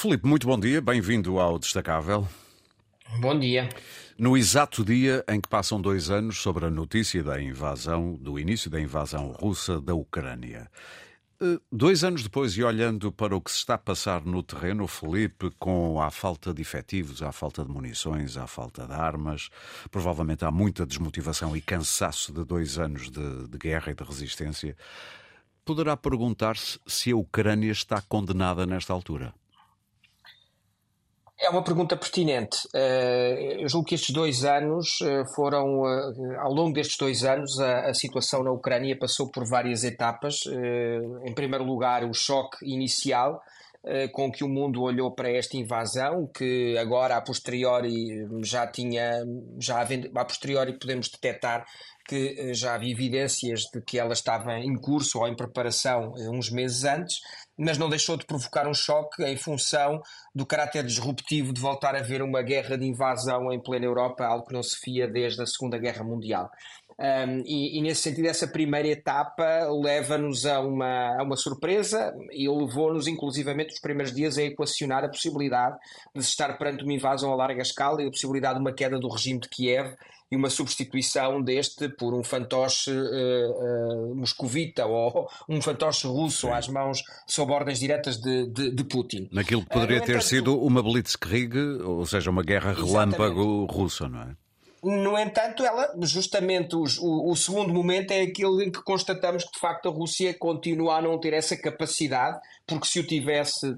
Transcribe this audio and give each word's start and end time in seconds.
Filipe, 0.00 0.28
muito 0.28 0.46
bom 0.46 0.56
dia, 0.56 0.80
bem-vindo 0.80 1.40
ao 1.40 1.58
Destacável. 1.58 2.24
Bom 3.18 3.36
dia. 3.36 3.68
No 4.16 4.36
exato 4.36 4.84
dia 4.84 5.24
em 5.28 5.40
que 5.40 5.48
passam 5.48 5.82
dois 5.82 6.08
anos 6.08 6.38
sobre 6.38 6.66
a 6.66 6.70
notícia 6.70 7.20
da 7.20 7.42
invasão, 7.42 8.14
do 8.14 8.38
início 8.38 8.70
da 8.70 8.80
invasão 8.80 9.32
russa 9.32 9.80
da 9.80 9.96
Ucrânia. 9.96 10.70
Eh, 11.42 11.58
dois 11.72 12.04
anos 12.04 12.22
depois, 12.22 12.56
e 12.56 12.62
olhando 12.62 13.10
para 13.10 13.34
o 13.34 13.40
que 13.40 13.50
se 13.50 13.56
está 13.56 13.74
a 13.74 13.78
passar 13.78 14.24
no 14.24 14.40
terreno, 14.40 14.86
Felipe, 14.86 15.50
com 15.58 16.00
a 16.00 16.12
falta 16.12 16.54
de 16.54 16.62
efetivos, 16.62 17.20
a 17.20 17.32
falta 17.32 17.64
de 17.64 17.70
munições, 17.72 18.36
a 18.36 18.46
falta 18.46 18.86
de 18.86 18.92
armas, 18.92 19.48
provavelmente 19.90 20.44
há 20.44 20.50
muita 20.52 20.86
desmotivação 20.86 21.56
e 21.56 21.60
cansaço 21.60 22.32
de 22.32 22.44
dois 22.44 22.78
anos 22.78 23.10
de, 23.10 23.48
de 23.48 23.58
guerra 23.58 23.90
e 23.90 23.96
de 23.96 24.04
resistência, 24.04 24.76
poderá 25.64 25.96
perguntar-se 25.96 26.78
se 26.86 27.10
a 27.10 27.16
Ucrânia 27.16 27.72
está 27.72 28.00
condenada 28.00 28.64
nesta 28.64 28.92
altura. 28.92 29.34
É 31.40 31.48
uma 31.48 31.62
pergunta 31.62 31.96
pertinente. 31.96 32.68
Eh, 32.74 33.58
eu 33.60 33.68
julgo 33.68 33.86
que 33.86 33.94
estes 33.94 34.12
dois 34.12 34.44
anos 34.44 35.00
eh, 35.00 35.22
foram, 35.36 35.86
eh, 35.86 36.36
ao 36.40 36.52
longo 36.52 36.72
destes 36.72 36.96
dois 36.96 37.22
anos, 37.22 37.60
a, 37.60 37.94
situação 37.94 38.42
na 38.42 38.50
Ucrânia 38.50 38.98
passou 38.98 39.30
por 39.30 39.48
várias 39.48 39.84
etapas. 39.84 40.40
Em 41.24 41.32
primeiro 41.32 41.64
lugar, 41.64 42.04
o 42.04 42.12
choque 42.12 42.56
inicial 42.62 43.40
com 44.12 44.30
que 44.30 44.44
o 44.44 44.48
mundo 44.48 44.82
olhou 44.82 45.14
para 45.14 45.30
esta 45.30 45.56
invasão, 45.56 46.28
que 46.34 46.76
agora 46.78 47.16
a 47.16 47.22
posteriori 47.22 48.26
já 48.42 48.66
tinha, 48.66 49.24
já 49.58 49.80
a 49.80 50.24
posteriori 50.24 50.78
podemos 50.78 51.08
detectar 51.08 51.64
que 52.06 52.54
já 52.54 52.74
havia 52.74 52.92
evidências 52.92 53.60
de 53.72 53.82
que 53.82 53.98
ela 53.98 54.14
estava 54.14 54.58
em 54.58 54.74
curso 54.74 55.18
ou 55.18 55.28
em 55.28 55.36
preparação 55.36 56.12
uns 56.32 56.50
meses 56.50 56.84
antes 56.84 57.18
mas 57.58 57.76
não 57.76 57.88
deixou 57.88 58.16
de 58.16 58.24
provocar 58.24 58.68
um 58.68 58.72
choque 58.72 59.24
em 59.24 59.36
função 59.36 60.00
do 60.32 60.46
caráter 60.46 60.84
disruptivo 60.84 61.52
de 61.52 61.60
voltar 61.60 61.96
a 61.96 62.02
ver 62.02 62.22
uma 62.22 62.40
guerra 62.40 62.78
de 62.78 62.86
invasão 62.86 63.52
em 63.52 63.60
plena 63.60 63.84
Europa, 63.84 64.24
algo 64.24 64.46
que 64.46 64.54
não 64.54 64.62
se 64.62 64.76
via 64.84 65.08
desde 65.08 65.42
a 65.42 65.46
Segunda 65.46 65.76
Guerra 65.76 66.04
Mundial. 66.04 66.48
Um, 67.00 67.42
e, 67.46 67.78
e, 67.78 67.80
nesse 67.80 68.02
sentido, 68.02 68.26
essa 68.26 68.48
primeira 68.48 68.88
etapa 68.88 69.68
leva-nos 69.70 70.44
a 70.44 70.58
uma, 70.58 71.16
a 71.16 71.22
uma 71.22 71.36
surpresa 71.36 72.12
e 72.32 72.48
levou-nos, 72.48 73.06
inclusivamente, 73.06 73.74
os 73.74 73.80
primeiros 73.80 74.12
dias 74.12 74.36
a 74.36 74.42
equacionar 74.42 75.04
a 75.04 75.08
possibilidade 75.08 75.78
de 76.12 76.22
se 76.24 76.30
estar 76.30 76.58
perante 76.58 76.82
uma 76.82 76.92
invasão 76.92 77.32
a 77.32 77.36
larga 77.36 77.62
escala 77.62 78.02
e 78.02 78.08
a 78.08 78.10
possibilidade 78.10 78.56
de 78.56 78.60
uma 78.60 78.72
queda 78.72 78.98
do 78.98 79.08
regime 79.08 79.38
de 79.38 79.48
Kiev 79.48 79.94
e 80.30 80.36
uma 80.36 80.50
substituição 80.50 81.40
deste 81.40 81.88
por 81.88 82.12
um 82.12 82.22
fantoche 82.22 82.90
uh, 82.90 84.10
uh, 84.10 84.14
moscovita 84.14 84.84
ou 84.84 85.28
um 85.48 85.62
fantoche 85.62 86.06
russo 86.06 86.48
Sim. 86.48 86.52
às 86.52 86.68
mãos 86.68 87.02
sob 87.26 87.52
ordens 87.52 87.78
diretas 87.78 88.18
de, 88.18 88.46
de, 88.48 88.70
de 88.72 88.84
Putin. 88.84 89.28
Naquilo 89.32 89.62
que 89.62 89.70
poderia 89.70 89.98
uh, 89.98 90.04
ter 90.04 90.12
entanto, 90.12 90.24
sido 90.24 90.60
uma 90.60 90.82
blitzkrieg, 90.82 91.56
ou 91.84 92.04
seja, 92.04 92.28
uma 92.28 92.42
guerra 92.42 92.72
relâmpago 92.72 93.66
russa, 93.66 94.08
não 94.08 94.22
é? 94.22 94.47
No 94.82 95.18
entanto, 95.18 95.64
ela, 95.64 95.92
justamente 96.02 96.76
os, 96.76 96.98
o, 96.98 97.30
o, 97.30 97.36
segundo 97.36 97.72
momento 97.72 98.12
é 98.12 98.22
aquele 98.22 98.64
em 98.64 98.70
que 98.70 98.82
constatamos 98.82 99.44
que 99.44 99.52
de 99.52 99.58
facto 99.58 99.88
a 99.88 99.92
Rússia 99.92 100.32
continua 100.34 100.98
a 100.98 101.02
não 101.02 101.18
ter 101.18 101.32
essa 101.32 101.56
capacidade, 101.56 102.38
porque 102.66 102.86
se 102.86 103.00
o 103.00 103.06
tivesse, 103.06 103.76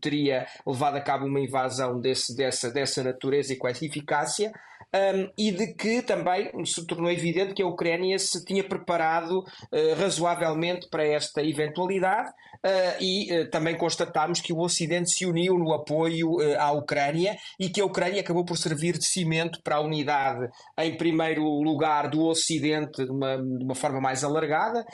teria 0.00 0.46
levado 0.64 0.96
a 0.96 1.00
cabo 1.00 1.26
uma 1.26 1.40
invasão 1.40 2.00
desse, 2.00 2.36
dessa, 2.36 2.70
dessa 2.70 3.02
natureza 3.02 3.52
e 3.52 3.56
com 3.56 3.66
essa 3.66 3.84
eficácia 3.84 4.52
um, 4.94 5.30
e 5.36 5.50
de 5.50 5.74
que 5.74 6.02
também 6.02 6.50
se 6.64 6.86
tornou 6.86 7.10
evidente 7.10 7.54
que 7.54 7.62
a 7.62 7.66
Ucrânia 7.66 8.18
se 8.18 8.44
tinha 8.44 8.64
preparado 8.64 9.40
uh, 9.40 9.94
razoavelmente 9.98 10.88
para 10.88 11.04
esta 11.04 11.42
eventualidade 11.42 12.30
uh, 12.30 13.02
e 13.02 13.32
uh, 13.32 13.50
também 13.50 13.76
constatámos 13.76 14.40
que 14.40 14.52
o 14.52 14.60
Ocidente 14.60 15.10
se 15.10 15.26
uniu 15.26 15.58
no 15.58 15.72
apoio 15.72 16.36
à 16.58 16.72
Ucrânia 16.72 17.36
e 17.58 17.68
que 17.68 17.80
a 17.80 17.84
Ucrânia 17.84 18.20
acabou 18.20 18.44
por 18.44 18.56
servir 18.56 18.96
de 18.98 19.06
cimento 19.06 19.60
para 19.62 19.76
a 19.76 19.80
unidade, 19.80 20.48
em 20.78 20.96
primeiro 20.96 21.42
lugar, 21.42 22.08
do 22.08 22.24
Ocidente 22.26 23.04
de 23.04 23.10
uma, 23.10 23.36
de 23.36 23.64
uma 23.64 23.74
forma 23.74 24.00
mais 24.00 24.24
alargada 24.24 24.84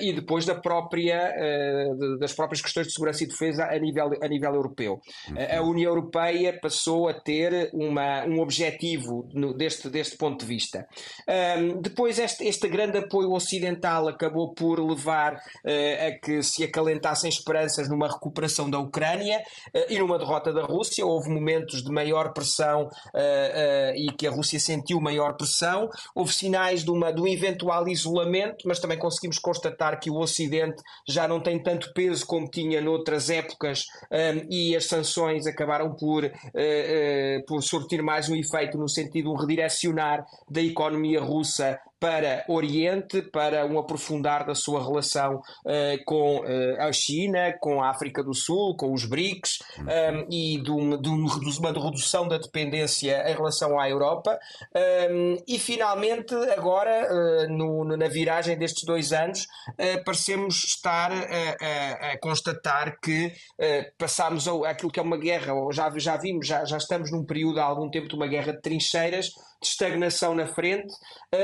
e 0.00 0.12
depois 0.12 0.44
da 0.44 0.54
própria, 0.54 1.32
de, 1.98 2.18
das 2.18 2.32
próprias 2.32 2.60
questões 2.60 2.86
de 2.86 2.92
segurança 2.92 3.24
e 3.24 3.28
defesa 3.28 3.64
a 3.64 3.78
nível, 3.78 4.10
a 4.20 4.28
nível 4.28 4.54
europeu. 4.54 5.00
Uhum. 5.28 5.58
A 5.58 5.62
União 5.62 5.90
Europeia 5.90 6.58
passou 6.60 7.08
a 7.08 7.14
ter 7.14 7.70
uma, 7.72 8.24
um 8.26 8.40
objetivo 8.40 9.19
no, 9.32 9.54
deste, 9.54 9.88
deste 9.88 10.16
ponto 10.16 10.40
de 10.40 10.46
vista. 10.46 10.86
Um, 11.28 11.80
depois, 11.80 12.18
este, 12.18 12.44
este 12.44 12.68
grande 12.68 12.98
apoio 12.98 13.32
ocidental 13.32 14.08
acabou 14.08 14.52
por 14.54 14.78
levar 14.80 15.34
uh, 15.34 16.06
a 16.08 16.18
que 16.18 16.42
se 16.42 16.64
acalentassem 16.64 17.28
esperanças 17.28 17.88
numa 17.88 18.08
recuperação 18.08 18.70
da 18.70 18.78
Ucrânia 18.78 19.38
uh, 19.74 19.92
e 19.92 19.98
numa 19.98 20.18
derrota 20.18 20.52
da 20.52 20.62
Rússia. 20.62 21.04
Houve 21.04 21.30
momentos 21.30 21.82
de 21.82 21.90
maior 21.90 22.32
pressão 22.32 22.86
uh, 22.86 23.96
e 23.96 24.12
que 24.16 24.26
a 24.26 24.30
Rússia 24.30 24.58
sentiu 24.58 25.00
maior 25.00 25.36
pressão. 25.36 25.88
Houve 26.14 26.32
sinais 26.32 26.84
de, 26.84 26.90
uma, 26.90 27.12
de 27.12 27.20
um 27.20 27.26
eventual 27.26 27.88
isolamento, 27.88 28.66
mas 28.66 28.80
também 28.80 28.98
conseguimos 28.98 29.38
constatar 29.38 29.98
que 30.00 30.10
o 30.10 30.16
Ocidente 30.16 30.82
já 31.08 31.26
não 31.26 31.40
tem 31.40 31.62
tanto 31.62 31.92
peso 31.92 32.26
como 32.26 32.48
tinha 32.50 32.80
noutras 32.80 33.30
épocas 33.30 33.84
um, 34.10 34.46
e 34.50 34.76
as 34.76 34.86
sanções 34.86 35.46
acabaram 35.46 35.94
por, 35.94 36.30
por 37.46 37.62
sortir 37.62 38.02
mais 38.02 38.28
um 38.28 38.36
efeito 38.36 38.78
no 38.78 38.88
sentido 38.88 39.09
sentido 39.10 39.32
um 39.32 39.36
redirecionar 39.36 40.24
da 40.48 40.62
economia 40.62 41.20
russa 41.20 41.78
para 42.00 42.44
Oriente, 42.48 43.20
para 43.20 43.66
um 43.66 43.78
aprofundar 43.78 44.46
da 44.46 44.54
sua 44.54 44.82
relação 44.82 45.36
uh, 45.36 46.04
com 46.06 46.38
uh, 46.38 46.80
a 46.80 46.90
China, 46.92 47.52
com 47.60 47.82
a 47.82 47.90
África 47.90 48.24
do 48.24 48.34
Sul, 48.34 48.74
com 48.74 48.94
os 48.94 49.04
BRICS 49.04 49.58
um, 49.78 49.90
ehm, 49.90 50.26
e 50.30 50.62
de, 50.62 50.70
um, 50.70 51.00
de, 51.00 51.08
uma 51.10 51.72
redução 51.72 52.26
da 52.26 52.38
dependência 52.38 53.30
em 53.30 53.34
relação 53.34 53.78
à 53.78 53.88
Europa. 53.88 54.38
Um, 55.10 55.36
e 55.46 55.58
finalmente, 55.58 56.34
agora, 56.56 57.06
uh, 57.12 57.52
no, 57.52 57.84
na 57.84 58.08
viragem 58.08 58.56
destes 58.56 58.84
dois 58.84 59.12
anos, 59.12 59.46
parecemos 60.04 60.64
estar 60.64 61.12
a, 61.12 62.12
a 62.12 62.18
constatar 62.18 62.98
que 63.00 63.32
passámos 63.98 64.48
aquilo 64.48 64.90
que 64.90 64.98
é 64.98 65.02
uma 65.02 65.18
guerra, 65.18 65.52
ou 65.52 65.72
já, 65.72 65.92
já 65.96 66.16
vimos, 66.16 66.46
já, 66.46 66.64
já 66.64 66.78
estamos 66.78 67.10
num 67.10 67.24
período 67.24 67.60
há 67.60 67.64
algum 67.64 67.90
tempo 67.90 68.08
de 68.08 68.14
uma 68.14 68.26
guerra 68.26 68.52
de 68.52 68.60
trincheiras, 68.62 69.32
de 69.60 69.68
estagnação 69.68 70.34
na 70.34 70.46
frente, 70.46 70.92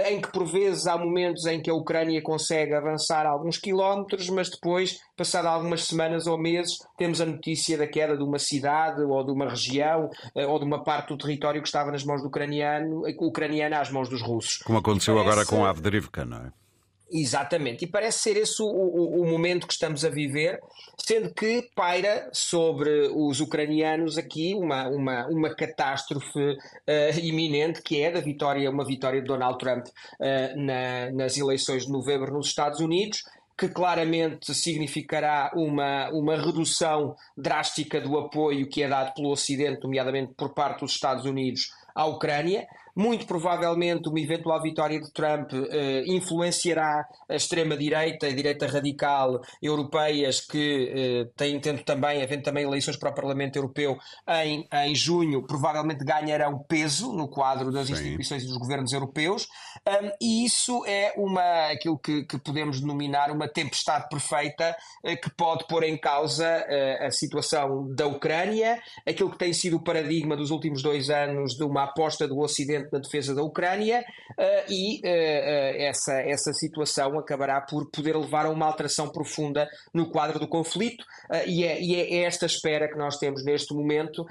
em 0.09 0.21
que 0.21 0.32
por 0.32 0.47
vezes 0.47 0.87
há 0.87 0.97
momentos 0.97 1.44
em 1.47 1.60
que 1.60 1.71
a 1.71 1.75
Ucrânia 1.75 2.22
consegue 2.22 2.75
avançar 2.75 3.27
alguns 3.27 3.59
quilómetros, 3.59 4.28
mas 4.31 4.49
depois, 4.49 4.99
passado 5.16 5.47
algumas 5.47 5.84
semanas 5.84 6.27
ou 6.27 6.38
meses, 6.38 6.78
temos 6.97 7.21
a 7.21 7.27
notícia 7.27 7.77
da 7.77 7.87
queda 7.87 8.16
de 8.16 8.22
uma 8.22 8.38
cidade 8.38 9.03
ou 9.03 9.25
de 9.25 9.31
uma 9.31 9.49
região 9.49 10.10
eh, 10.34 10.47
ou 10.47 10.59
de 10.59 10.65
uma 10.65 10.82
parte 10.82 11.09
do 11.09 11.19
território 11.19 11.60
que 11.60 11.69
estava 11.69 11.91
nas 11.91 12.04
mãos 12.04 12.22
do 12.22 12.28
ucraniano, 12.28 13.03
ucraniano 13.21 13.77
às 13.77 13.91
mãos 13.91 14.09
dos 14.09 14.22
russos. 14.22 14.59
Como 14.59 14.78
aconteceu 14.78 15.15
parece... 15.15 15.33
agora 15.33 15.47
com 15.47 15.65
a 15.65 15.71
Avdivka, 15.71 16.25
não 16.25 16.38
é? 16.38 16.66
Exatamente, 17.09 17.84
e 17.84 17.87
parece 17.87 18.19
ser 18.19 18.37
esse 18.37 18.61
o, 18.61 18.67
o, 18.67 19.22
o, 19.22 19.27
momento 19.31 19.69
que 19.69 19.72
estamos 19.72 20.05
a 20.05 20.09
viver, 20.09 20.59
sendo 20.99 21.33
que 21.33 21.71
paira 21.72 22.28
sobre 22.33 23.09
os 23.15 23.41
ucranianos 23.41 24.19
aqui 24.19 24.55
uma, 24.56 24.89
uma, 24.89 25.27
uma 25.28 25.55
catástrofe 25.55 26.41
uh, 26.41 27.19
iminente, 27.22 27.81
que 27.81 28.03
é 28.03 28.11
da 28.11 28.21
vitória, 28.21 28.69
uma 28.69 28.84
vitória 28.84 29.21
de 29.21 29.28
Donald 29.28 29.56
Trump 29.56 29.87
uh, 29.87 30.61
na, 30.61 31.12
nas 31.12 31.39
eleições 31.39 31.87
de 31.87 31.93
novembro 31.93 32.33
nos 32.33 32.49
Estados 32.49 32.81
Unidos, 32.81 33.22
que 33.56 33.69
claramente 33.69 34.53
significará 34.53 35.53
uma, 35.55 36.11
uma 36.11 36.37
redução 36.37 37.15
drástica 37.37 38.00
do 38.00 38.19
apoio 38.19 38.69
que 38.69 38.83
é 38.83 38.89
dado 38.89 39.15
pelo 39.15 39.31
Ocidente, 39.31 39.84
nomeadamente 39.84 40.34
por 40.34 40.53
parte 40.53 40.81
dos 40.81 40.91
Estados 40.91 41.25
Unidos, 41.25 41.71
à 41.97 42.05
Ucrânia. 42.05 42.67
Muito 42.95 43.27
provavelmente 43.27 44.09
uma 44.09 44.21
eventual 44.21 44.62
vitória 44.62 44.99
de 44.99 45.12
Trump 45.12 45.53
eh, 45.53 46.03
influenciará 46.07 47.07
a 47.29 47.34
extrema-direita, 47.34 48.27
a 48.27 48.33
direita 48.33 48.67
radical 48.67 49.39
europeias 49.61 50.41
que 50.41 50.93
eh, 50.95 51.31
têm 51.37 51.61
tendo 51.61 51.83
também, 51.83 52.23
havendo 52.23 52.43
também 52.43 52.65
eleições 52.65 52.97
para 52.97 53.11
o 53.11 53.15
Parlamento 53.15 53.57
Europeu 53.57 53.99
em, 54.43 54.66
em 54.72 54.95
junho, 54.95 55.47
provavelmente 55.47 56.07
ganharão 56.07 56.59
peso 56.66 57.13
no 57.13 57.28
quadro 57.28 57.71
das 57.71 57.89
Sim. 57.89 57.93
instituições 57.93 58.45
e 58.45 58.47
dos 58.47 58.57
governos 58.57 58.95
europeus. 58.95 59.47
Um, 59.87 60.10
e 60.21 60.45
isso 60.45 60.84
é 60.87 61.13
uma, 61.16 61.66
aquilo 61.71 61.98
que, 61.98 62.25
que, 62.25 62.39
podemos 62.39 62.81
denominar 62.81 63.31
uma 63.31 63.47
tempestade 63.47 64.09
perfeita 64.09 64.75
eh, 65.04 65.16
que 65.16 65.31
pode 65.31 65.66
pôr 65.66 65.84
em 65.84 65.97
causa 65.97 66.45
eh, 66.45 67.07
a 67.07 67.10
situação 67.10 67.95
da 67.95 68.07
Ucrânia, 68.07 68.81
aquilo 69.07 69.31
que 69.31 69.39
tem 69.39 69.53
sido 69.53 69.77
o 69.77 69.83
paradigma 69.83 70.37
dos 70.37 70.51
últimos 70.51 70.83
dois 70.83 71.10
anos 71.10 71.54
de 71.54 71.63
uma 71.63 71.85
aposta 71.86 72.28
do 72.28 72.38
Ocidente 72.38 72.88
na 72.92 72.98
defesa 72.98 73.34
da 73.34 73.42
Ucrânia 73.42 74.00
uh, 74.00 74.72
e 74.72 75.00
uh, 75.00 75.77
essa, 75.78 76.15
essa 76.21 76.53
situação 76.53 77.18
acabará 77.18 77.60
por 77.60 77.91
poder 77.91 78.16
levar 78.16 78.47
a 78.47 78.50
uma 78.50 78.66
alteração 78.66 79.09
profunda 79.10 79.68
no 79.92 80.10
quadro 80.10 80.38
do 80.38 80.48
conflito 80.48 81.04
e 81.47 81.65
é, 81.65 81.83
e, 81.83 81.94
é, 81.94 82.24
esta 82.24 82.47
espera 82.47 82.88
que 82.88 82.97
nós 82.97 83.18
temos 83.18 83.44
neste 83.44 83.74
momento, 83.74 84.24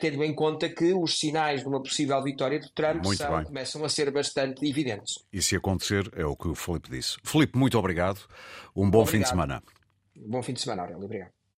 tendo 0.00 0.22
em 0.22 0.34
conta 0.34 0.68
que 0.68 0.92
os 0.92 1.18
sinais 1.18 1.60
de 1.60 1.68
uma 1.68 1.82
possível 1.82 2.22
vitória 2.22 2.58
de 2.58 2.72
Trump 2.72 3.04
são, 3.04 3.44
começam 3.44 3.84
a 3.84 3.88
ser 3.88 4.10
bastante 4.10 4.68
evidentes. 4.68 5.14
E 5.32 5.42
se 5.42 5.56
acontecer, 5.56 6.10
é 6.14 6.24
o 6.24 6.36
que 6.36 6.48
o 6.48 6.54
Felipe 6.54 6.90
disse. 6.90 7.16
Felipe, 7.24 7.58
muito 7.58 7.78
obrigado. 7.78 8.20
Um 8.74 8.90
bom 8.90 9.00
obrigado. 9.00 9.06
fim 9.10 9.20
de 9.20 9.28
semana. 9.28 9.62
Bom 10.16 10.42
fim 10.42 10.52
de 10.52 10.60
semana, 10.60 10.82
Aurélio. 10.82 11.04
Obrigado. 11.04 11.35